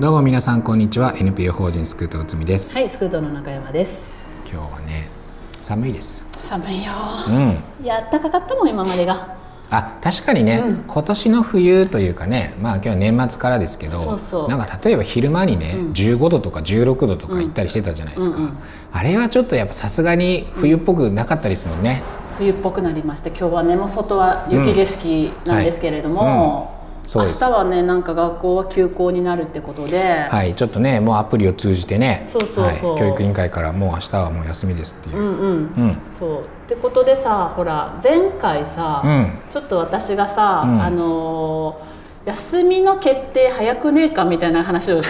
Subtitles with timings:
[0.00, 1.14] どうも皆さんこんにちは。
[1.14, 4.42] NPO 法人スクートうつみです、はい、スクートの中山です。
[4.50, 5.10] 今日はね
[5.60, 6.24] 寒いです。
[6.40, 6.92] 寒いよ。
[7.28, 7.58] うん。
[7.84, 9.36] いや、暖かかったもん、今までが。
[9.68, 10.84] あ確かにね、うん。
[10.86, 14.48] 今年の冬というかねまあ今日は年末からですけどそうそう。
[14.48, 18.56] なんか例えば昼間にね、15度とか16度とか行ったりしてたじゃないですか、うんうん。
[18.90, 22.02] あれはちょっとやっぱさすがに冬っぽくなかったですもんね、
[22.38, 26.22] 冬っぽくなりまして、今日はね、もう外は雪景色なんですけれども。
[26.22, 26.28] うん。
[26.72, 26.79] はい
[27.18, 30.26] 明日はね、なんか学校は休校になるってことで。
[30.28, 32.92] はいちょっとねもうアプリを通じてねそうそうそう。
[32.92, 35.16] はい教育委員会からもう明日はもう休みですっていう。
[35.18, 35.32] う、んうん。
[35.32, 35.98] うん。
[36.12, 36.40] そう。
[36.40, 39.30] ってことでさほら前回さ、うん。
[39.50, 40.82] ちょっと私がさ、うん。
[40.82, 45.08] あのー休みの決定早くねえかみたいな話をし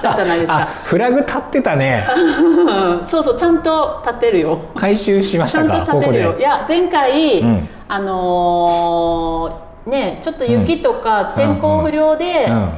[0.00, 2.06] たじゃないですあかフラグ立ってたね。
[2.10, 4.58] う んそうそうちゃんと立てるよ。
[4.74, 6.32] 回収しましちゃんと立てるよ。
[6.32, 6.42] いで。
[6.44, 7.68] や前回、うん。
[7.86, 12.70] あのーねちょっと雪とか天候不良で、うん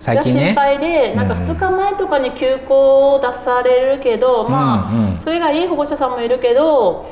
[0.00, 1.46] 最近心ね配でなんかうんうん。
[1.46, 5.14] 2日前とかに休校を出されるけど、まあ、うん。
[5.14, 7.06] うんそれがいい保護者さんもいるけど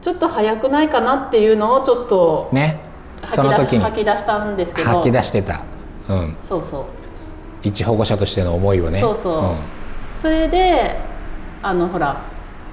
[0.00, 2.80] ちょっと早くないかなっていうのをちょっとね。
[3.28, 3.84] そ吐き出の時に。
[3.84, 4.88] 吐き出したんですけど。
[4.88, 5.62] 吐き出してた、
[6.08, 6.84] うん、そうそう。
[7.62, 8.98] 一保護者としての思いをね。
[8.98, 10.20] そうそう。
[10.20, 10.96] それで
[11.62, 12.24] あのほら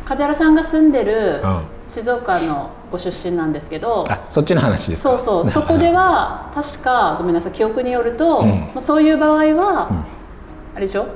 [0.06, 5.17] 梶原さんが住んでるうん静岡のご出身なんですけど、あそっちの話ですか？
[5.17, 8.59] そうそうそこでは確かごめんなさい記憶によると、うん。
[8.59, 10.05] まあそういう場合は、ん。
[10.75, 11.07] あれでしょ？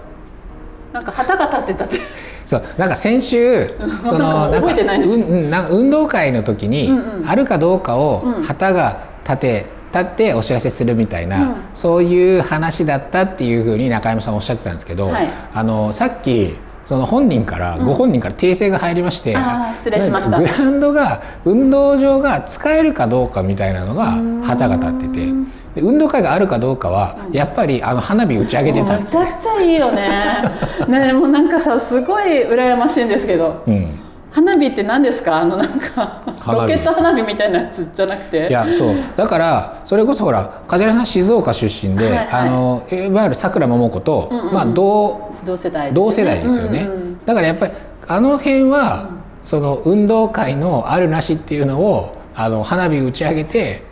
[0.92, 2.00] なんか旗が立ってたって。
[2.46, 3.70] そうなんか先週
[4.04, 5.14] そのなんか覚えてないんです。
[5.14, 7.30] うんうんなんか運動会の時に、うんうん。
[7.30, 8.44] あるかどうかをうん。
[8.44, 11.56] 旗が立て立ってお知らせするみたいな、うん。
[11.76, 15.30] そういう話だったっていうふうに中山さんおっしゃってたんですけど、はい。
[15.54, 16.56] あのさっき
[16.86, 20.38] その本人から、ご本人から訂正が入りまして、あー失礼しました。
[20.38, 25.34] グラウンドが運動場が使えるかどうかみたいなのが旗が立ってて
[25.76, 30.44] で運動会があるかどうかは、やっぱりあの花火打ち上げてためちゃくちゃいいよね。
[30.88, 33.64] ねもうなんかさすごい羨ましいんですけど。
[33.68, 34.03] うん
[34.34, 35.38] 花火って何ですか？
[35.38, 38.48] あのなんかロケット花火みたいなやつじゃなくて？
[38.50, 38.96] いやそう。
[39.16, 42.28] だからそれこそほら梶原さん静岡出身で、はいはい。
[42.30, 46.06] あのいわゆるさくらももこと、まあ同同世代ですよね。
[46.06, 47.72] 同世代ですよね、うんうんだからやっぱり
[48.08, 49.10] あの辺は、
[49.46, 53.84] その運動会のあるなしっていうのをあの花火打ち上げて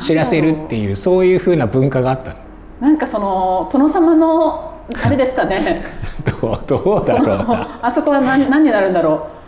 [0.00, 2.36] 知らせるっていうそういう風な文化があったの。
[2.80, 5.82] なんかその殿様のあれですかね。
[6.40, 7.78] どうどうだろうな。
[7.82, 9.38] あそこは何何になるんだろう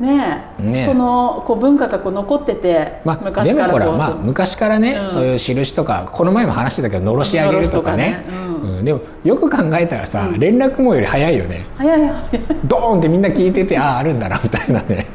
[0.00, 0.84] ねえねえ。
[0.84, 5.08] そのこう文化がこう残ってて、まあ、昔でもほら、まあ、昔からね、うん。
[5.08, 8.24] そういう印とかこの前も話してたけどのろし上げるとかね。
[8.26, 8.78] のろしとかね。
[8.78, 8.84] うん。
[8.84, 11.64] でもよく考えたらさ、連絡網より早いよね。
[11.76, 12.40] 早い早い。
[12.64, 15.06] ドーンってみんな聞いててあああるんだなみたいなね、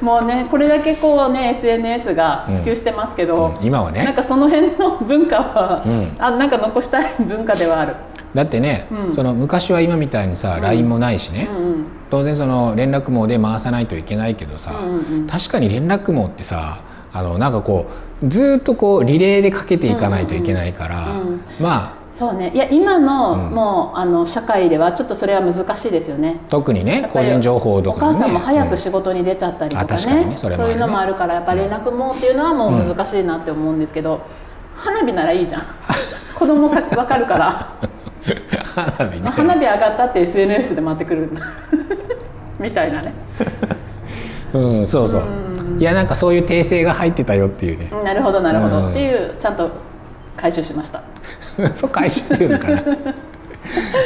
[0.00, 3.66] もうねこれだけこうね SNS が普及してますけど、うん。
[3.66, 4.04] 今はね。
[4.04, 6.14] なんかその辺の文化は、うん。
[6.18, 7.96] あなんか残したい文化ではある。
[8.34, 9.12] だってね、うん。
[9.12, 11.86] その昔は今みたいにさ、LINE もないしね、うんうん。
[12.10, 15.26] 当然その連絡網で回さないといけないけどさ、うんうんうん。
[15.26, 16.80] 確かに連絡網ってさ
[17.12, 17.86] あのなんかこ
[18.22, 21.40] うずーっとこうリレーでかけていかないといけないから、うんうん。
[21.60, 22.52] まあそうね。
[22.54, 23.54] いや今の、うん。
[23.54, 26.38] もうあの社会ではちょっとそれは難しいですよね。
[26.48, 34.20] 特にね個人情報とか、ね、お母さんも早くうん仕事に出ちゃったりとかね,、ねそいうのもあるからやっぱ連絡網っていうのはもう難しいなって思うんですけど、
[34.76, 35.62] 花火ならいいじゃん。
[36.38, 37.66] 子供か分かるから。
[38.74, 39.30] 花火ね。
[39.30, 41.32] 花火上がったって SNS で回ってくる
[42.60, 43.12] みたいなね。
[44.54, 45.22] うんそうそう、
[45.78, 48.90] いやなんかそういう訂正が入ってたよっていうね、なるほどなるほど、うん。
[48.90, 49.68] っていうちゃんと
[50.36, 51.02] 回収しました
[51.74, 52.82] そう回収っていうのかな。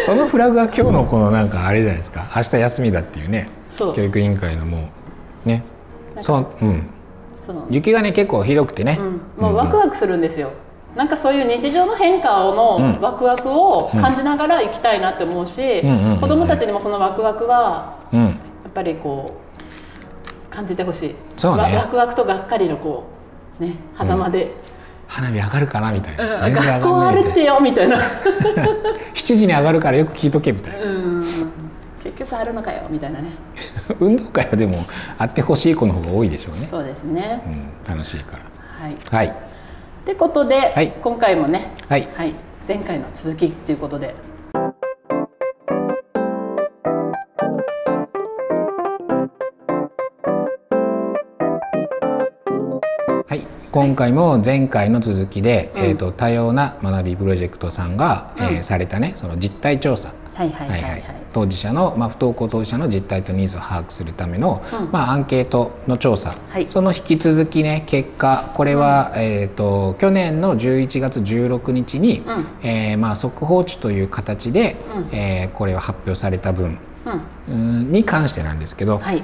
[0.06, 2.24] そのフラグが今日のこのなんかあれじゃないですか。
[2.34, 3.48] 明日休みだっていうね。
[3.68, 3.94] そう。
[3.94, 4.88] 教育委員会のも
[5.44, 5.64] うね。
[6.18, 6.86] そううん。
[7.32, 10.50] そう、雪がね結構ひどくてね、うん、もうワクワクするんですよ、
[10.96, 16.20] なんかそういう日常の変化のワクワクを感じながら行きたいなって思うし、うんうんうんうん。
[16.20, 18.20] 子供たちにもそのワクワクはうん。
[18.26, 18.30] や
[18.68, 19.32] っぱりこ
[20.50, 21.14] う感じてほしい。
[21.36, 21.62] そうね。
[21.62, 23.04] わワクワクとがっかりのこ
[23.60, 24.50] うね狭間で、
[25.08, 26.52] 花火上がるかなみたいな、うん。
[26.52, 27.98] 学校あるったてよみたいな。
[27.98, 30.84] 7 時に上がるからよく聞いとけみたいな。
[30.84, 31.24] うん。
[32.02, 33.30] 結局あるのかよみたいなね。
[33.98, 34.84] 運動会はでも
[35.18, 38.42] あってほしい子の方が多いでしょうね、そうですね、うん、楽しいから。
[38.84, 38.96] はい。
[39.10, 39.26] はい。
[39.26, 39.30] っ
[40.04, 40.92] てことで、はい。
[41.02, 42.08] 今回もね、はい。
[42.14, 42.34] はい、
[42.66, 44.14] 前回の続きっていうことで
[53.70, 60.12] 今回も前回の続きで、えー、と多様な学びプロジェクトさんが、えーされたねその実態調査。
[61.32, 64.92] 当事者の、まあ、不登校当事者の実態とニーズを把握するための、うん。
[64.92, 66.68] まあ、アンケートの調査、はい。
[66.68, 72.46] その引き続きね結果これは、えー、と去年の11月16日に、うん。
[72.62, 75.08] えーまあ、速報値という形で、うん。
[75.12, 77.92] えーこれは発表された分うんうん。
[77.92, 79.22] に関してなんですけど、はい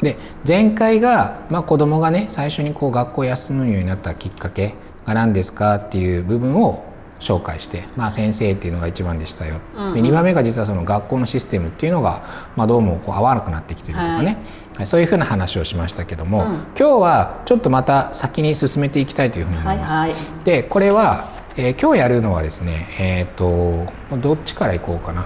[0.00, 4.74] で前回が、まあ、子どもがね最初にこう学校を休むようになったきっかけ
[5.06, 6.84] が何ですかっていう部分を
[7.20, 9.94] 紹介して、まあ、先生っていうのが一番でしたよ、うんうん。
[9.94, 12.22] で2番目が実はその学校のシステムっていうのが、
[12.56, 14.38] まあ、どうもこう合わなくなってきてるとかね、
[14.76, 14.86] はい。
[14.86, 16.54] そういうふうな話をしましたけども、うん。
[16.54, 19.94] 今日はちょっとまた先に進めていきたいというふうに思ます。
[19.94, 20.44] はいいはい。
[20.44, 23.86] でこれは、えー今日やるのはですねえっ、と
[24.18, 25.24] どっちからいこうかな、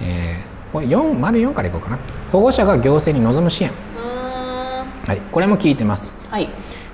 [0.00, 1.98] えー、これ4丸4からいこうかな。
[2.30, 3.72] 保護者が行政に望む支援、
[5.06, 6.16] はい、これも聞いてます。
[6.28, 6.50] はい。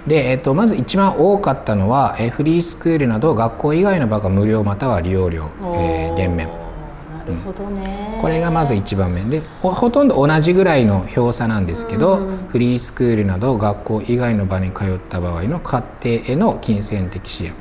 [0.06, 6.48] で、えっと、まず一番多かったのは、えーフリースクールなど学校以外の場が無料または利用料、えー減免。
[6.48, 9.22] なるほどね、これがまず1番目。
[9.22, 12.36] でほほとんど同じぐらいの票差なんですけど、うん。
[12.48, 17.54] フリースクールなど学校以外の場に通った場合の家庭への金銭的支援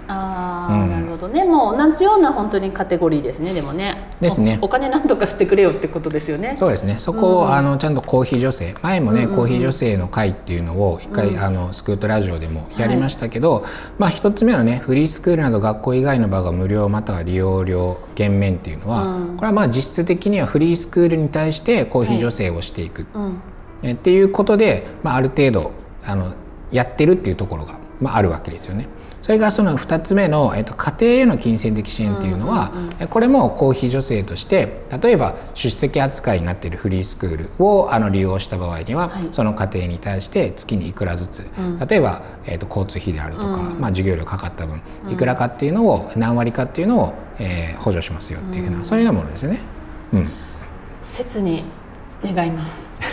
[0.71, 1.43] なるほどね。
[1.43, 4.09] もう同じような本当にカテゴリーですねでもね。
[4.19, 4.59] ですね。
[4.61, 6.55] おお金なんとかしてくれよってことですよね。
[6.57, 6.95] そうですね。
[6.99, 7.53] そこを、うん。
[7.53, 9.37] あのちゃんと公費助成前もね、うんうんうん。
[9.37, 11.39] 公費助成の会っていうのを一回、うん。
[11.39, 13.65] あのスクートラジオでもやりましたけど、
[13.97, 19.37] まあ一つ目のねフリースクールなど学校以外の場が無料または利用料減免っていうのは、うん。
[19.37, 23.41] これはまあ実質的にはフリースクールに対して公費助成をしていく、うん。
[23.83, 25.71] えっていうことで、まあ、ある程度
[26.05, 26.33] あの
[26.71, 28.87] やってるっていうところが、まあ、あるわけですよね。
[29.21, 39.27] それがその2つ目の、えっと、家庭への金銭的支援っていうのは、うんうんえこれも公費助成として例えば出席扱いになっているフリースクールをあの利用した場合には、はい。
[39.31, 41.79] その家庭に対して月にいくらずつ、ん。
[41.79, 43.79] 例えば、えっと、交通費であるとか、うん。
[43.79, 48.85] まあ、授業料かかった分いくらかっていうのを何割かっていうのを、えー補助しますよっていうふうな、うん。
[48.85, 49.59] そういうようなものですよね。
[51.01, 51.63] 切に
[52.23, 52.89] 願います。
[52.99, 53.05] うん、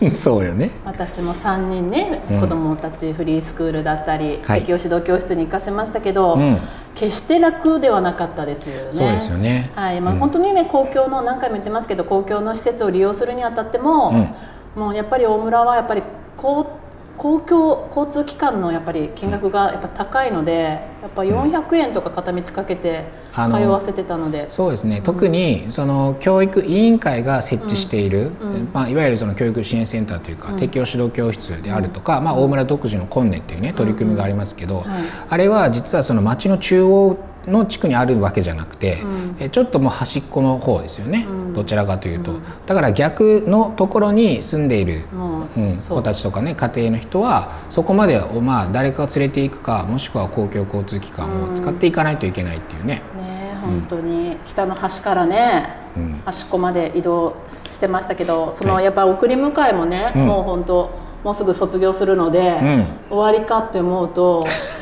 [0.10, 0.70] そうよね。
[0.84, 2.40] 私も3人ね、うん。
[2.40, 4.60] 子供たちフリースクールだったり、はい。
[4.60, 6.58] 適応指導教室に行かせましたけど、うん。
[6.94, 8.86] 決して楽ではなかったですよね。
[8.90, 9.70] そうですよね。
[9.74, 10.00] はい。
[10.00, 14.28] まあうん本当にね公共の何回も言ってますけど公共の施設を利用するにあたっても、
[14.74, 16.02] もうやっぱり大村はやっぱり
[16.36, 16.79] 公
[17.20, 28.50] 公共交通機関のやっぱり金額がやっぱ高いのでやっぱ400円とか片道かけて通わせてたので、そうですね、特にその教育委員会が設置している、うん。
[28.52, 28.70] うん。
[28.72, 30.58] まあ、いわゆるその教育支援センターというか、うん。
[30.58, 34.86] 適応指導教室であるとか、まあ、大村独自のコンネっていうね取り組みがありますけど、はい。
[35.28, 39.36] あれは実はその町の中央の地区にあるわけじゃなくて、うん。
[39.38, 41.54] えちょっともう端っこの方ですよね、うん。
[41.54, 42.42] どちらかというと、うん。
[42.66, 53.02] だから逆のところに住んでいるもう、うん、子たちとかね家庭の人はそこまでをまあ誰かが連れていくかもしくは公共交通機関を使っていかないといけないっていうね。
[53.16, 54.36] ね本当に。
[54.44, 56.22] 北の端からね、うん。
[56.24, 57.36] 端っこまで移動
[57.70, 58.84] してましたけどそのはい。
[58.84, 60.26] やっぱ送り迎えもね、うん。
[60.26, 60.90] もう本当
[61.24, 64.42] もうすぐ卒業するので、終わりかって思うと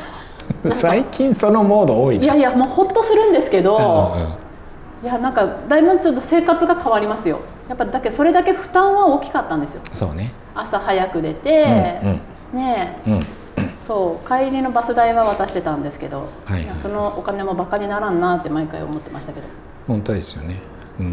[0.69, 2.25] 最近そのモード多いね。
[2.25, 3.77] いやいやもうほっとするんですけど、
[4.15, 4.29] うんうん
[5.01, 7.39] いやなんかだいぶちょっと生活が変わりますよ。
[7.69, 9.81] やっぱだけそれだけ負担は大きかったんですよ。
[9.93, 10.33] そうね。
[10.53, 13.09] 朝早く出て、うんねえ。
[13.09, 13.17] うん。
[13.17, 13.25] うん
[13.79, 16.63] そう帰りのバス代は渡してたんですけど、はい。
[16.63, 19.47] いやそのお金もバカにならんなって毎回思ってましたけど。
[19.87, 20.55] 本当ですよね。
[20.99, 21.05] うん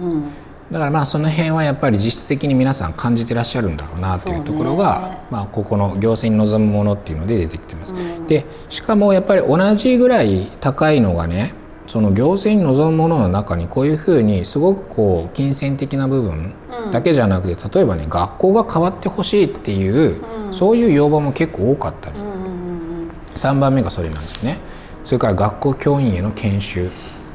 [0.00, 0.04] うん。
[0.10, 0.24] うん
[0.70, 5.18] だからまあその辺はやっぱり実質的に皆さん感じてらっしゃるんだろうなというところが、ね。
[5.30, 7.92] まあここの行政に望むものっていうので出てきてます。
[7.92, 8.26] うん。
[8.26, 11.52] でしかもやっぱり同じぐらい高いのがね
[11.86, 16.54] その行政に望むものの中にこういうふうにすごくこう金銭的な部分
[16.90, 20.54] だけじゃなくて例えばね学校が変わってほしいっていう、うん。
[20.54, 23.10] そういう要望も結構多かったり、うんうんうんうん。
[23.34, 24.58] 3番目がそれなんですよね。
[25.04, 26.90] それから学校教員への研修、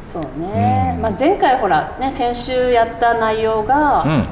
[0.08, 1.02] そうね、うん。
[1.02, 4.28] まあ、前回ほらね先週やった内容が、うん。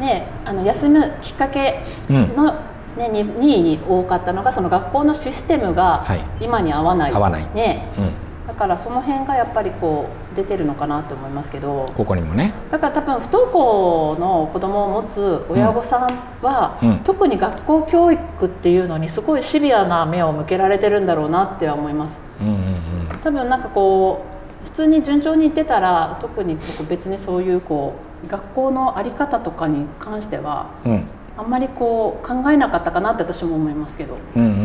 [0.00, 2.54] ねあの休むきっかけの、
[2.96, 6.20] ね、に2位に多かったのがその学校のシステムがはい。
[6.40, 7.46] 今に合わない、合わない。
[7.54, 11.88] ね、うん、だからその辺がやっぱりこう出てるのかなと思いますけど。
[11.94, 12.52] ここにもね。
[12.68, 16.08] だから多分不登校の子供を持つ親御さん
[16.44, 16.98] は、うん。
[17.04, 22.20] 特に学校教育っていうのにすごいシビアな目を向けられてるんだろうなっては思います。
[22.40, 23.18] うんうん。
[23.22, 24.39] 多分なんかこう
[24.70, 30.92] 普通に順調に行ってたら特に僕別にそういうこう学校の在り方とかに関してはうん。
[30.92, 31.04] うん
[31.40, 34.16] あんまりこう考えなかったかなって私も思いますけど。
[34.36, 34.56] うんうんうん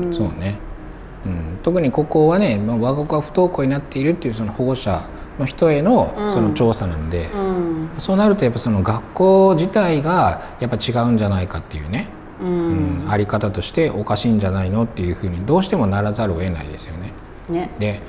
[0.00, 0.14] ん、うん。
[0.14, 0.56] そうね、
[1.24, 5.02] うん、特にここはね、まあ、我が子が不登校になっているっていうその保護者
[5.38, 6.32] の人へのうん。
[6.32, 7.90] その調査なんで、うん。
[7.98, 12.08] そうなるとやっぱその学校自体がやっぱ違うんじゃないかっていうね、
[12.40, 13.10] ううんん。
[13.10, 17.12] あり方としておかしいんじゃないのっていうふうにどうしてもならざるを得ないですよね。
[17.48, 17.70] ね。
[17.78, 18.00] で、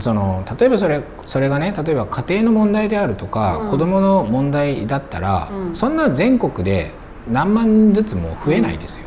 [0.00, 6.90] その例えばそれそれがね例えば家庭の問題であるとか、うん、子どもの問題だったら、うん、そんな全国で
[7.30, 9.04] 何万ずつも増えないですよ、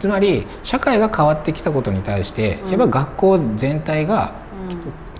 [0.00, 4.32] つまり社会が変わってきたことに対して、やっぱ学校全体が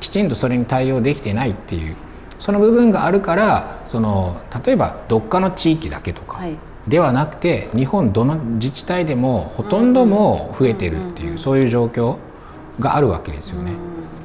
[0.01, 1.97] きちんとそれに対応できてないっていう
[2.41, 6.57] その部分があるからその例えばどっかの地域だけとか、はい。
[6.89, 12.17] ではなくて日本どの自治体でもほとんども増えてるっていうそういう状況
[12.81, 13.73] があるわけですよね。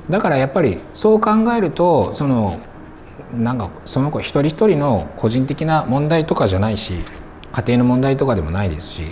[0.09, 2.59] だからやっぱりそう考えるとその
[3.33, 6.93] なんかその子一人一人の個人的な問題とかじゃないし
[7.51, 9.03] 家庭の問題とかでもないですし、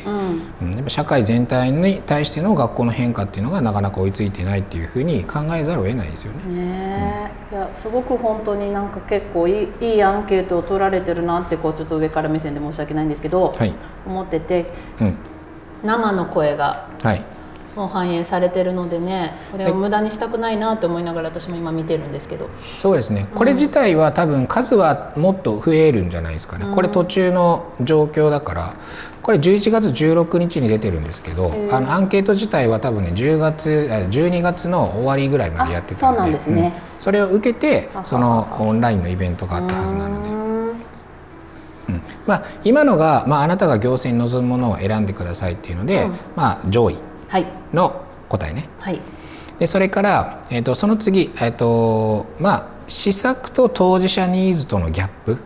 [0.62, 6.54] うん、やっぱ社会全体に対しての学校の変化っていうのがなかなか追いついてないっていうふうに考えざるを得ないですよね。
[6.54, 13.74] ねうん、いやすごく本当になんか結構いいいいアンケートを取られてるなってこうちょっと上から目線で申し訳ないんですけど、はい、
[14.06, 15.18] 思ってて、うん、
[15.82, 16.90] 生の声が。
[17.02, 17.24] はい
[17.76, 22.50] も反映されてるのでねこれを無駄にしたくないなと思いながら私も今見てるんですけど。
[22.78, 23.28] そうですね。
[23.34, 28.76] これ自体は多分数はもっと増えるんじゃないですかね、うん、これ途中の状況だから
[29.22, 33.70] これ11月16日に出てるんですけどあのアンケート自体は多分ね10月
[34.12, 40.30] 12月の終わりぐらいまでやってたのでそうなんですね、うん、それを受けてそのオンラインのイベントがあったはずなので。
[41.90, 42.02] うん。
[42.26, 46.98] まあ、今のが、まあ、あなたが行政に望むものを選んでくださいっていうので、うん、まあ、上位
[47.74, 48.70] の答えね。
[48.80, 49.00] はい、
[49.60, 55.38] でそれから、えーと、その次、えーとまあ、施策と当事者ニーズとのギャップっ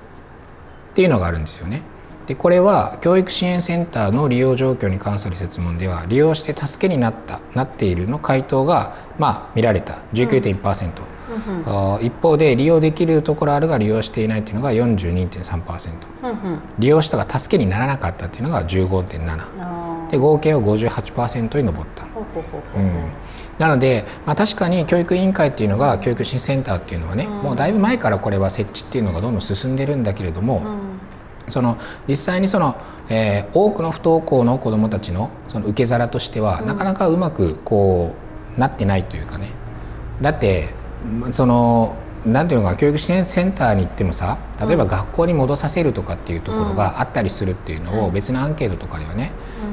[0.95, 1.81] ていうのがあるんですよね。
[2.27, 9.99] でこれは教育支援センターの利用状況に関する設問では利用して助けになったなっているの回答が、まあ、見られた。
[10.13, 15.91] 19.1%、うん、一方で利用できるところあるが利用していないというのが42.3%、
[16.23, 19.76] うん、利用したが助けにならなかったっていうのが15.7%。
[20.09, 22.05] で合計は58%に上った。
[22.75, 23.11] うん、
[23.57, 30.63] なので、まあ、確かに教育委員会っていうのが教育支援センターっていうのはね、うん、もうだいぶ前からこれは設置っていうのがどんどん進んでるんだけれども、
[31.45, 32.75] うん、その実際にその、
[33.09, 38.13] えー、多くの不登校の子どもたちのその受け皿としては、なかなかうまくこ
[38.55, 39.49] うなってないというかね。
[40.21, 40.69] だって
[41.31, 41.95] その
[42.25, 49.31] なんていうのか教育支援センターに行ってもさ例えば学校に戻させるとかっていうところがあったりするっていうのを別のアンケートとかではね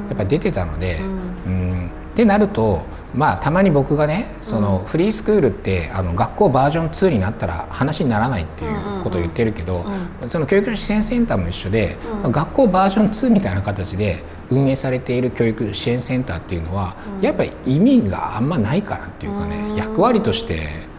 [0.09, 1.01] やっぱり出てたので、
[1.47, 2.83] うん、ってなると
[3.15, 9.85] まあたまに僕がねそのフリースクールってあの学校バージョン2になったら話にならないっていうことを言ってるけど、
[10.29, 20.94] その教育支援センターも一緒で、学校バージョン2みたいな形で運営されている教育支援センターっていうのは、やっぱり意味があんまないかなっていうかね、役割として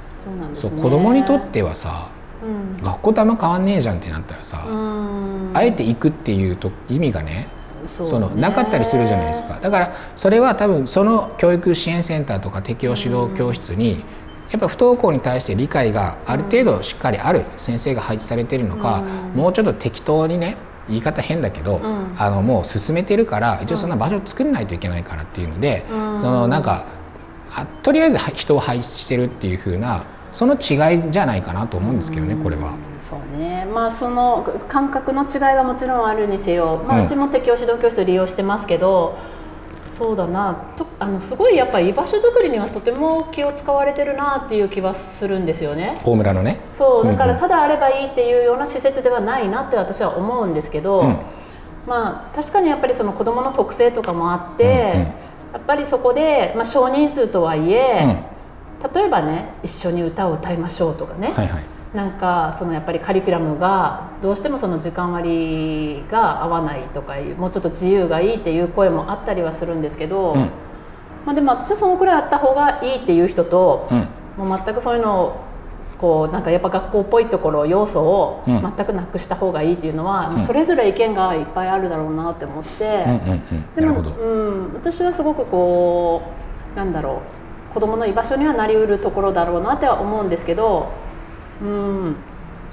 [0.55, 2.09] そう、ね、子供にとってはさ、
[2.43, 4.63] うん、学校とあんま変わんねえじゃんってなったらさ、
[5.53, 7.47] あえて行くっていうと意味がね
[7.85, 9.59] そのなかったりするじゃないですか。
[9.59, 14.03] だからそれは多分その教育支援センターとか適応指導教室に、
[14.51, 19.03] やっぱ不登校に対して理解がある程度しっかりある先生が配置されてるのか、
[19.35, 20.57] もうちょっと適当にね
[20.87, 26.85] 言い方変だけど、うん、あのもう進めてるから一応そんな場所を作らないといけないからっていうので、うん、そのなんか
[27.81, 30.03] とりあえず人を配置してるっていう風な
[30.35, 32.73] その違いじゃないかなと思うんですけどね、これは。
[32.99, 39.17] そうね、まあその感覚の違いはもちろんあるにせよ、まあ、うちも適応指導教室利用してますけど、
[39.81, 40.53] うん、そうだな。
[40.75, 45.97] とあのすごいやっぱり居場所作りにはとても気を使われてるなっていう気はするんですよね。
[46.03, 46.59] 大村のね。
[46.69, 47.07] そう。
[47.07, 51.19] だからただあればいいっていうような施設ではないなって私は思うんですけど、うん、
[51.87, 58.34] まあ確かにやっぱりその子どもの特性とかもあって、うんうん、やっぱりそこで、まあ、少人数とはいえ、
[58.93, 61.63] 例えばね一緒に歌を歌いましょうとかね、はいはい、
[61.95, 70.49] なんかそのやっぱりカリキュラムがどうしてもその時間割が合わないとかいうもうちょっと自由がいいっていう声もあったりはするんですけど、うん、
[71.25, 73.87] まあ、でも私はそのくらいあった方がいいっていう人と、
[74.37, 75.45] うん、もう全くそういうのを
[75.97, 83.05] こうなんかやっぱ学校っぽいところ要素を全くなくした方がいいっていうのは、うん、それぞれ意見がいっぱいあるだろうなって思って、
[83.75, 86.21] でも、うん、私はすごくこ
[86.73, 87.44] うなんだろう
[87.75, 90.91] 子どもの居場所にはなりうるところだろうなっては思うんですけど
[91.61, 92.15] うん。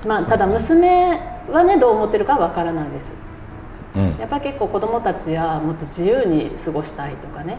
[0.06, 3.14] まあただ娘はねどう思ってるかわからないです、
[3.94, 7.58] うん、やっぱり結構子どもたちはもっと自由に過ごしたいとかね、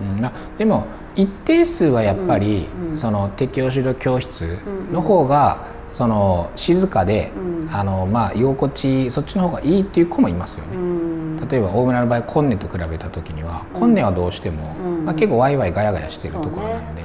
[0.00, 4.58] うん、でも一定数はやっぱり、うんうん、その適応指導教室
[4.90, 7.30] の方が、その静かで、
[7.70, 11.11] あのまあ居心地そっちの方がいいっていう子もいますよね。
[11.50, 17.02] 例えば大村の場合コンネと比べた時には、コンネはどうしても、まあ、結構ワイワイガヤガヤしてるところなので。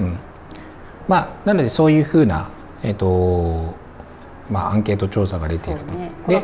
[0.00, 0.18] うん。
[1.06, 2.50] まあ、なのでそういうふうな、
[2.82, 3.74] えーと
[4.50, 5.92] まあ、アンケート調査が出ていると。
[5.92, 6.42] ね、で、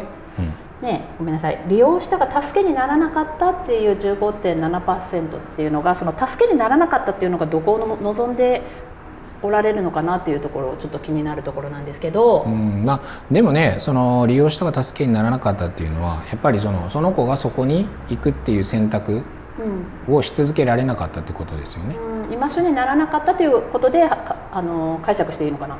[0.83, 1.63] うん、ね、ごめんなさい。
[1.69, 8.63] 利用したが助けにならなかったっていう15.7%っていうのがその助けにならなかったっていうのがどこを望んで
[9.43, 12.85] おられるのかなっていうところちょっと気になるところなんですけど、うん。
[12.85, 19.23] まあ、でもねその利用したが助けにならなかったっていうのはやっぱりそのその子がそこに行くっていう選択
[20.09, 21.97] をし続けられなかったってことですよね。
[21.97, 25.77] うん、居場所にならなかったということであの解釈していいのかな。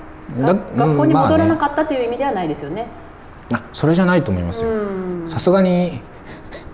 [0.77, 2.87] 学校に戻らなかったという意味ではないですよね。
[3.51, 4.71] まあ、ね、あそれじゃないと思いますよ。
[5.27, 6.01] さすがに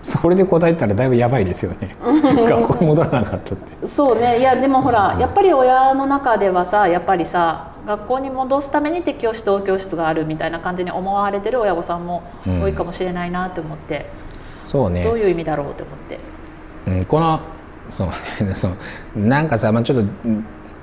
[0.02, 1.96] それで答えたらだいぶやばいですよね。
[2.02, 3.86] 学校に戻らなかったって。
[3.86, 4.38] そうね。
[4.38, 14.10] いやでもほら、やっぱり親の中ではさやっぱりさ学校に戻すために適応指導教室があるみたいな感じに思われてる親御さんも多いかもしれないなと思って、
[14.62, 15.04] うん、そうね。
[15.04, 16.20] どういう意味だろうと思って、
[16.86, 17.40] うん、この
[17.90, 18.08] そう
[18.54, 18.76] その
[19.16, 20.08] なんかさ、まあ、ちょっと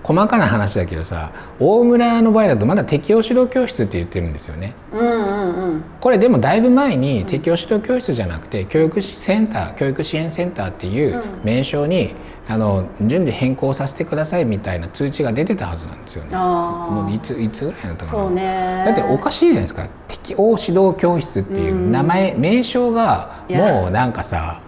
[0.03, 4.73] 細かな話だけどさ大村の場合だとまだ適応指導教室って言ってるんですよね。
[4.91, 12.13] うんうんうん、これでもだいぶ前に適応指導教室じゃなくて教育センター教育支援センターっていう名称に、
[12.47, 16.35] あの順次変更させてくださいみたいな通知が出てたはずなんですよね。
[16.35, 18.29] もういついつぐらいだったかな。
[18.31, 24.61] ね、だっておかしいじゃないですか適応指導教室っていう名前、名称がもうなんかさ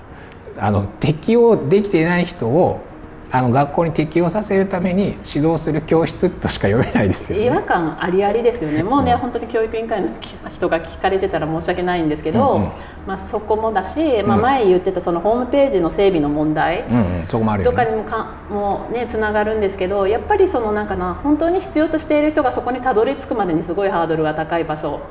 [0.58, 2.80] あの適応できていない人を
[3.36, 8.82] あの学校に適応させるために指導する教室としか読めないですよ、ね、違和感ありありですよね。
[8.82, 10.10] もうね、うん、本当に教育委員会の
[10.50, 12.72] 人が聞かれてたら申し訳ないんですけど、うんうん、
[13.06, 16.86] まあ、そこもだし、まあ、前言ってたそのホームページの整備の問題
[17.28, 25.02] とかにもかもねつながるんですけどやっぱりそのなんかな本当に必要としている人がそこにたどり着くまでにすごいハードルが高い場所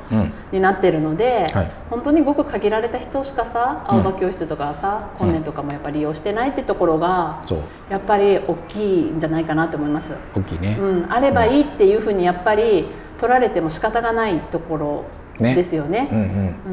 [0.51, 7.41] になってるので、うんはい、本当にごく限られた人しかさ青葉教室とかさ、うん、年とかもやっぱり利用してないってところが、
[7.89, 10.15] やっぱり大きいんじゃないかなと思います。
[10.35, 15.05] 大きいね、うん、あればいいっていうふうにやっぱり取られても仕方がないところ
[15.39, 16.09] ですよね。
[16.11, 16.23] うんう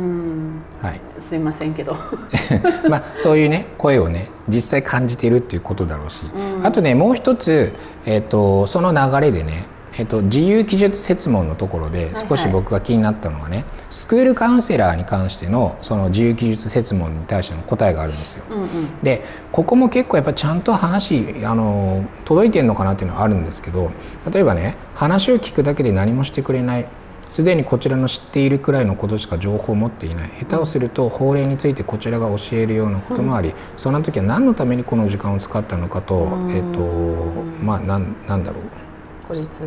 [0.07, 0.63] ん。
[0.81, 1.95] はい、すいませんけど。
[2.89, 7.75] まあそういうね声をね実際感じているっていうことだろうし、うん、あとねもう一つ、
[8.07, 9.65] えーと、その流れでね
[9.99, 18.45] えっと、自由記述設問のところで少し僕が気になったのはね、はいはい、スクールカウンセラーに関してのその自由記述設問に対しての答えがあるんですよ。
[18.51, 23.91] うんうん、でここも結構やっぱちゃんと話あの届いてるのかなっていうのはあるんですけど
[24.31, 26.87] 例えばね話を聞くだけで何もしてくれない。
[27.29, 30.31] すでにこちらの知っているくらいのことしか情報を持っていない。
[30.41, 38.92] 下手をすると法令についてこちらが教えるようなこともあり、うん、そんな時は何のためにこの時間を使ったのかと、えっ、ー、とまあなんなんだろう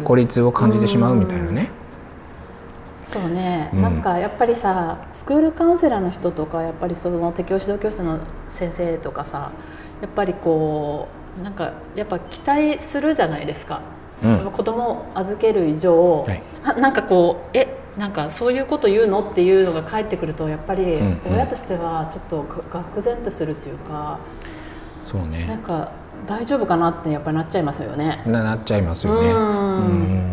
[0.04, 0.42] 孤立。
[0.42, 1.70] を感じてしまうみたいなね。
[3.06, 9.52] そうね、うん、なんかやっぱりさスクールカウンセラーの人とかやっぱりその適応指導教室の先生とかさ
[10.02, 11.08] やっぱりこ
[11.40, 13.82] うなんかやっぱ期待するじゃないですか。
[14.24, 16.42] うん、子供を預ける以上、はい、
[16.80, 24.20] なんかこうえなんかそういうこと言うのっていうのが返ってくるとやっぱり親としてはちょっと愕然とするっていうか、
[25.02, 25.46] そうね。
[25.46, 25.92] なんか
[26.28, 28.24] 大丈夫かなってやっぱりなっちゃいますよね。
[28.26, 29.32] なっちゃいますよね。
[29.32, 30.26] うん。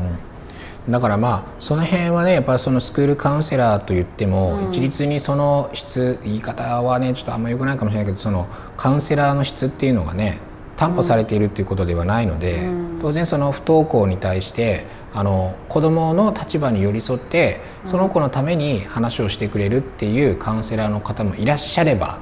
[0.89, 10.39] だからまあその辺はねやっぱそのスクールカウンセラーと言っても、うん、一律にその質言い方はねちょっとあんまよくないかもしれないけどそのカウンセラーの質っていうのがね
[10.77, 12.69] 担保されているっていうことではないので、
[13.01, 22.19] 当然その不登校に対してあの子どもの立場に寄り添ってその子のために話をしてくれるっていうカウンセラーの方もいらっしゃれば、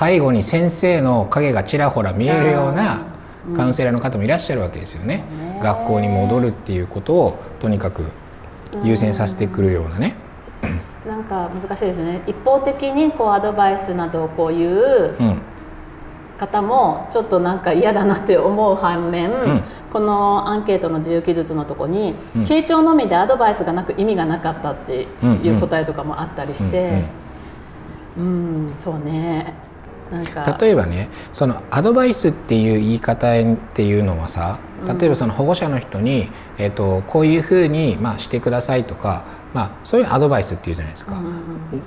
[0.00, 3.02] 背後に先生の影がちらほら見えるような
[3.54, 5.24] カウンセラーの方もいらっしゃるわけですよね。
[5.62, 8.10] 学校に戻るっていうことをとにかく
[8.82, 10.16] 優先させてくるようなね。
[11.06, 12.22] なんか難しいですね。
[12.26, 15.42] 一方的にこうアドバイスなどをこういう、うん。
[16.40, 27.04] 方もちょっとなんか嫌だなって思う反面、うん、このアンケートの自由記述のとこに、うん、傾聴のみでアドバイスがなく意味がなかったっていう答えとかもあったりして、
[28.16, 29.54] うん、うん、そうね
[30.60, 41.20] 例えばねそのアドバイスっていう言い方っていうのはさ例えばその保護者の人に、えーと、こういうふうに、まあ、してくださいとか、まあ、そういうのアドバイスっていうじゃないですか、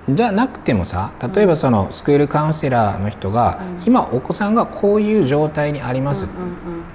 [0.08, 6.30] うん、じゃなくてもさ例えばそのスクールカウンセラーの人が、うん、今お子さんがこういう状態にあります、うん、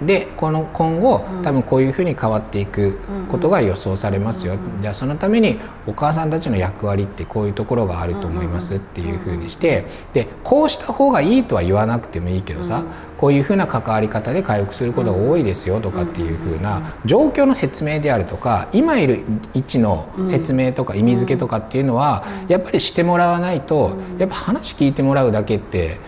[0.03, 12.85] でこの今後多分こういうふうに変わっていくことが予想されますよ、じゃあそのためにお母さんたちの役割ってこういうところがあると思いますっていうふうにしてでこうした方がいいとは言わなくてもいいけどさ、
[13.17, 25.99] こういうふうな関わり方で回復することが多いですよとかっていうふうな状況の説明であるとか今いる位置の説明とか意味付けとかっていうのはやっぱりしてもらわないとやっぱ話聞いてもらうだけって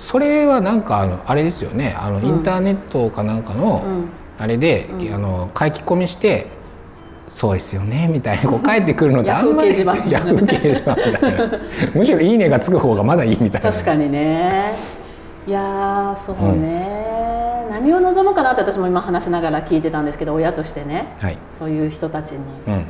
[0.00, 1.94] それはなんかあのあれですよね。
[1.98, 3.84] あのインターネットかなんかの
[4.38, 6.46] あれであの書き込みして
[7.28, 10.96] そうですよねみたいにこう帰ってくるのってあんまりヤフー掲示板。
[10.96, 11.58] みたいな
[11.94, 13.70] むしろ「いいね」がつく方がまだいいみたいな。
[13.70, 14.72] 確かにね。
[15.46, 22.84] いやそうね、うん、な何を望むかなって私も今話しながら聞いてたんですけど親としてね、はい、そういう人たちに、うんうん、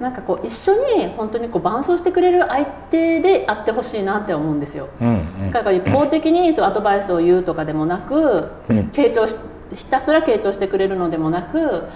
[0.00, 4.88] なんかこう一緒に本当にこう伴走してくれる相手であってほしいなって思うんですよ。
[5.00, 5.12] うんう
[5.46, 9.36] ん、だから一方的にそうアドバイスを言うとかでもなく、うん、傾聴し
[9.74, 11.88] ひたすら傾聴してくれるのでもなく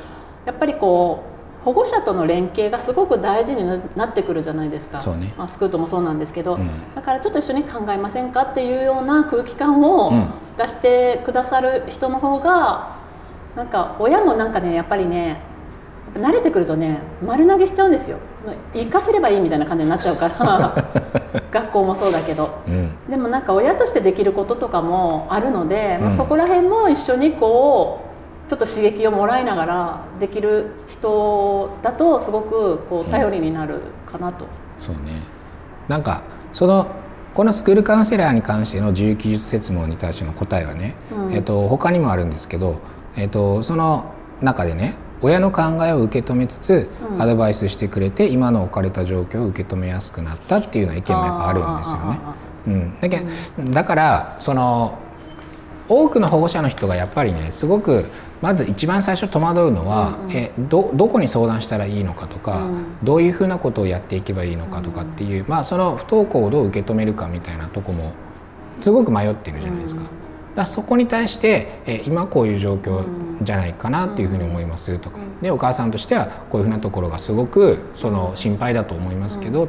[0.44, 3.64] やっぱりこう保護者との連携がすごく大事に
[3.96, 10.26] なってくるじゃないですか、ね、まあ、スクートもそうなんですけど、うん、だからちょっと一緒に考えませんかっていうような空気感を
[10.58, 12.96] 出してくださる人の方が
[13.54, 15.51] なんか親もなんかねやっぱりね
[16.14, 18.18] 慣れてくるとね丸投げしちゃうんですよ。
[18.75, 20.75] 行かせればいいみたいな感じになっちゃうから
[21.53, 28.05] 学校もそうだけど、うん、でもなんか親としてできることとかもあるので、うん、まあ、そこら辺も一緒にこ
[28.46, 34.46] うちょっと刺激をもらいながらできる人だとすごくこう頼りになるかなと。
[34.46, 34.48] う
[34.83, 35.22] ん、そうね。
[35.88, 36.22] なんか
[36.53, 36.87] その
[37.35, 42.81] このスクールカウンセラーに関しての自由記述説問に対しての答えはね、うん、えっと、他にもあるんですけど、
[43.16, 52.18] えっと、その中でね親の考えを受け止めつつ、うん、アドバイスしてくれて今の置かれた状況を受け止めやすくなったっていうような意見もやっぱあるんですよね。
[52.66, 53.24] うん、だけ
[53.70, 54.98] だからその
[55.88, 58.06] 多くの保護者の人がやっぱりねすごく
[58.40, 68.12] まず一番最初戸惑うのは、うんうん、えどどこに相談したらいいのかとか、うん、どういうふうなことをやっていけばいいのかとかっていう、うん、まあその不登校をどう受け止めるかみたいなとこも
[68.80, 70.02] すごく迷っているじゃないですか。
[70.02, 70.08] うん、
[70.54, 73.04] だそこに対してえ今こういう状況
[73.42, 79.68] じゃないかなっていうふうに思いますとか、でお母さんとしてはこういうふうなところがすごくその心配だと思いますけど、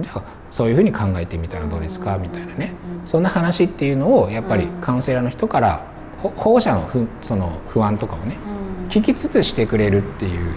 [0.00, 2.18] じゃあそういうふうに考えてみたらどうですか？
[2.18, 2.72] みたいなね、
[3.04, 5.86] そんな話っていうのをやっぱりカウンセラーの人から
[6.18, 8.36] 保護者のふその不安とかをね、
[8.82, 10.54] うん、聞きつつしてくれるっていう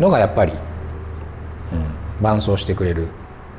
[0.00, 3.08] のがやっぱり、うん、伴走してくれる。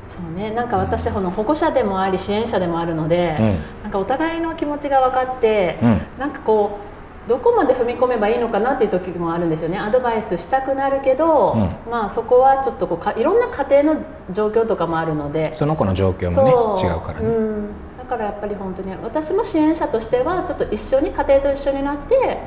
[0.08, 3.46] そうね、なんか私、うん、保護者でもあり支援者でもあるので、うん、
[3.84, 6.80] なんかお互いの気持ちが分かって、うん、なんかこ
[7.26, 9.80] うどこまで踏み込めばいいのかなっていう時もあるんですよね。
[9.80, 11.54] アドバイスしたくなるけど、
[11.86, 15.52] うん、まあそこはちょっとこうかいろんな家庭の状況とかもあるので。
[15.54, 22.44] その子の状況もね違うからね、うん、だからやっぱり本当に私も支援者としてはちょっと一緒に家庭と一緒になって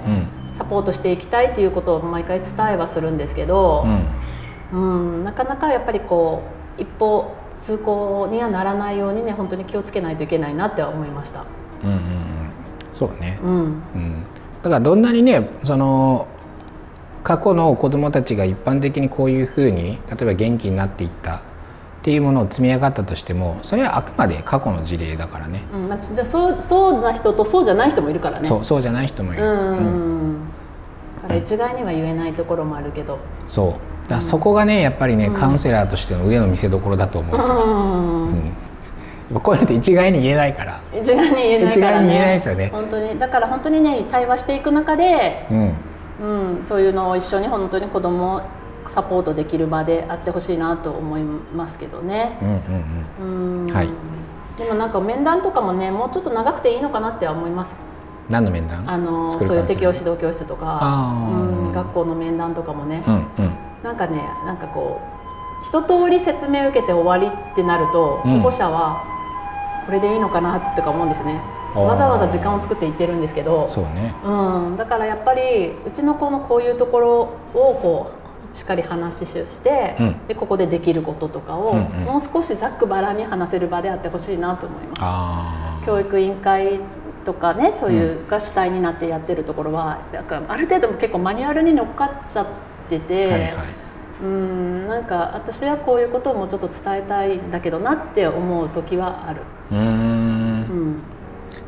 [0.52, 3.84] サポートしていきたいということを毎回伝えはするんですけど、
[4.72, 5.24] うん、うん。
[5.24, 6.42] なかなかやっぱりこ
[6.78, 11.44] う一歩通行にはならないようにね本当に気をつけないといけないなって思いました。
[11.82, 12.02] うんうんうん、
[12.92, 13.56] そうね、うん、う
[13.98, 14.22] ん、
[14.62, 16.26] だからどんなにねその
[17.22, 21.40] 過去の子どもたちが一般的にこういうふうに例えば元気になっていったっ
[22.02, 25.88] ていうものを積み上がったとしてもそれはあくまで過去の事例だからね、うん。
[25.88, 26.14] まあ、そ
[26.54, 28.48] うそうな人とそうじゃない人もいるからね。
[28.48, 30.40] そうそうじゃない人もいるうん、
[31.16, 33.18] だから一概には言えないところもあるけど。
[33.46, 37.56] そうだそこがねやっぱりね、カウンセラーとしての上の見せ所だと思うんですよ、
[39.34, 39.40] うん。
[39.40, 40.80] こういうのって一概に言えないから。
[40.98, 42.70] 一概に言えないね、一概に言えないですよね。
[42.72, 43.18] 本当に。
[43.18, 45.74] だから本当にね対話していく中で、うん。
[46.20, 48.40] うん、そういうのを一緒に本当に子供
[48.86, 52.38] サポートできる場であってほしいなと思いますけどね。
[52.40, 53.88] はい。
[54.58, 57.78] でもなんか面談とかもねもうちょっと長くていいのかなって思います。
[58.28, 58.90] 何の面談？
[58.90, 63.22] あのそういう適応指導教室とか、うん、学校の面談とかもね、うんうん、
[63.82, 65.00] なんかねなんかこ
[65.62, 69.04] う一通り説明を受けて終わりってなると、保護者は
[69.86, 71.40] これでいいのかなとか思うんですね。
[71.74, 78.10] わざわざ時間を作って言ってるんですけどそうね、うん、だからやっぱりうちの子のこういうところをこ
[78.50, 85.86] うしっかり話をして、うん、でここでできることとかを、うんうん、もう少しざっくばらに話せる場であってほしいなと思います。
[85.86, 86.80] 教育委員会
[87.24, 92.46] とかねそういうが主体になってやってるところは、なんかある程度結構マニュアルに乗っかっちゃっ
[92.88, 93.26] てて。
[93.26, 93.52] はいはい。
[94.20, 99.42] うんなんか私はこういうことをもうちょっと伝えたいんだけどなって思う時はある。
[99.70, 100.48] うん。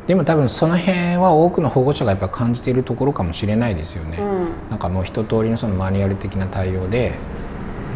[0.07, 7.13] でも多分その辺は多くの保護者がやっぱ感じているところかもしれないですよね、うん、なんかもう一通りのそのマニュアル的な対応で、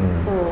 [0.00, 0.50] うん、そう、うん、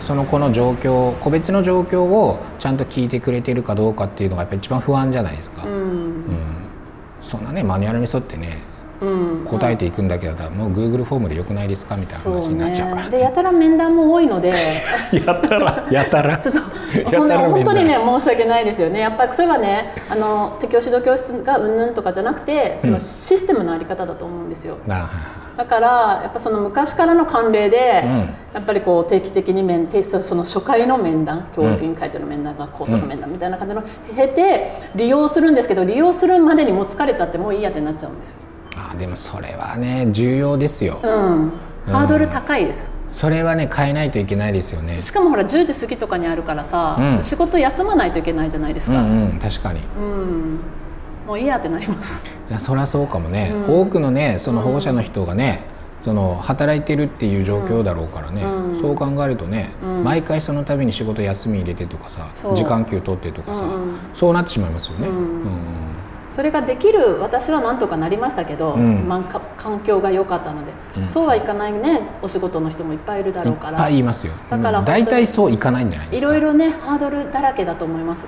[0.00, 6.26] その子の状況個別の状況をちゃんと聞いてくれてるかどうかっていうのがやっぱ一番不安じゃないですか、うん、うん、
[7.20, 8.62] そんなねマニュアルに沿ってね
[9.44, 14.52] 答えていくんだけど、もう Google フォームでよくないですかみたいな話になっちゃうから、ね、でやたら面談も多いので。
[15.12, 15.88] やたら？
[15.90, 16.38] やたら？
[16.38, 16.60] ちょっと
[17.16, 19.00] 本当にね申し訳ないですよね。
[19.00, 25.08] やっぱりそれはねあの適応指導教室がうんぬんとかじゃなくてそのシステムのあり方だと思うんですよ、うん、だ
[25.66, 28.10] からやっぱその昔からの慣例で、うん、
[28.54, 33.82] やっぱりこう定期的に面その初回の面談教育委員会との面談、学校との面談みたいな感じの
[34.16, 38.36] 経て利用するんですけど利用するまでにもう疲れちゃってもういいやってなっちゃうんですよ
[38.76, 41.52] あでもそれはね重要ですよ、うん、
[41.86, 45.02] ハードル高いです、うん、それはね変えないといけないですよね。
[45.02, 50.58] しかもほら10時過ぎとかにあるからさ、うん、仕事休まないといけないじゃないですか、うんうん、確かに、うん、
[51.26, 52.22] もういいやってなります。
[52.48, 55.62] いやそりゃそうかもね、うん、多くのねその保護者の人がね、
[56.02, 65.06] その働いてるっていう状況だろうからね、うん、そう考えるとね、うん、毎回その度に仕事休み入れてとかさ時間給取ってとかさ、うん、そうなってしまいますよね。
[66.32, 70.72] それができる私はなんとかなりましたけど、まあ、環境が良かったので、
[71.06, 73.72] そうはいかないねお仕事の人もいっぱいいるだろうから。
[73.72, 74.32] いっぱいいますよ。
[74.48, 76.28] だから大体そういかないんじゃないですか。
[76.28, 78.26] いろいろねハードルだらけだと思います。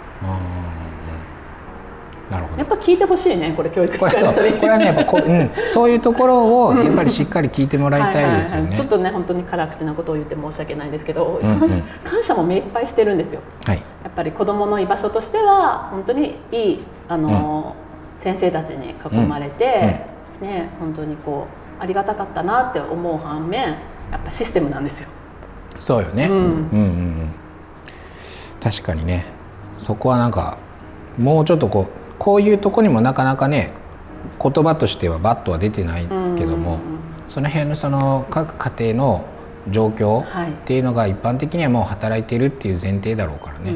[2.31, 4.35] なるほどやっぱ聞いてほしいねこれ教育これそう。
[4.35, 8.75] これはねやっぱこ、うん、そういうところをやっぱりしっかり聞いてもらいたいですよね。
[8.75, 17.84] ちょっとね本当に辛口なことを言って申し訳ないですけど、うんうん、感謝感謝も目いっぱいしてるんですよ、はい、やっぱり子どもの居場所としては本当にいいあの、うん、
[18.19, 20.07] 先生たちに囲まれて、
[20.41, 21.47] うん、ね本当にこ
[21.79, 23.77] うありがたかったなって思う反面
[24.11, 25.09] やっぱシステムなんですよ。
[25.79, 26.83] そうよね、うん、うんうんう
[27.25, 27.31] ん。
[28.61, 29.25] 確かにね。
[29.77, 30.57] そこはなんか
[31.19, 31.87] もうちょっとこう
[32.19, 33.73] こういうとこにもなかなかね
[34.41, 36.07] 言葉としてはバットは出てない
[36.39, 36.79] けども、
[37.29, 39.25] その辺のその各家庭の
[39.71, 43.73] 状況っていうのが一般的にはもう働いてるっていう前提だろうからね。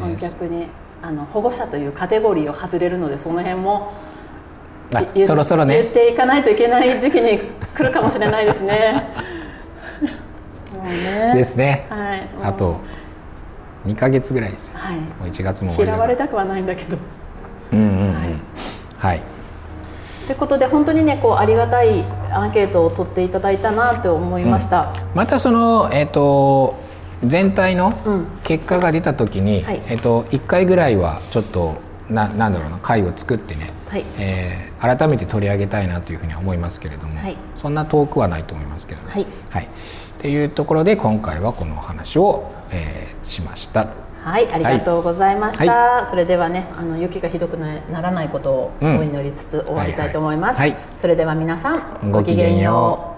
[0.00, 0.66] うん、逆に
[1.08, 3.94] あの保護者というカテゴリーを外れるのでその辺も
[5.24, 5.82] そろそろね。
[5.82, 9.08] 言っていかないといけない時期に来るかもしれないですね。
[10.70, 11.32] もうね。
[11.34, 11.86] ですね。
[11.88, 12.76] はい、あと
[13.86, 14.70] 2か月ぐらいです。
[14.74, 16.98] はい、もう1月も嫌われたくはないんだけど。
[17.72, 18.34] うんうんうん、はい、
[18.98, 19.20] はい
[20.26, 26.78] ということで本当にねこうありがたいアンケートを取っていただいたなと思いました、うん、またその、えーと、
[27.24, 27.92] 全体の
[28.44, 31.76] 結果が出た時に、うんはい、えーと、1回ぐらいはちょっと
[32.08, 34.04] ななんだろうな会を作ってね、はい。
[34.18, 39.12] えー、改めて取り上げたいなというふうに思いますけれども、はい、そんな遠くはないと思いますけどね。
[39.12, 39.68] はい、はい、っ
[40.18, 43.88] ていうところで今回はこのお話を、えー、しました。
[44.22, 45.72] はい、ありがとうございました。
[45.72, 50.62] はい、それではね、あの雪がひどくならないことをお祈りつつ終わりたいと思います。
[50.96, 53.17] それでは皆さんごきげんよう。